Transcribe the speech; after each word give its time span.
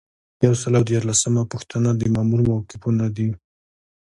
یو 0.45 0.53
سل 0.61 0.73
او 0.79 0.83
دیارلسمه 0.89 1.43
پوښتنه 1.51 1.89
د 1.95 2.01
مامور 2.13 2.41
موقفونه 2.49 3.05
دي. 3.15 3.29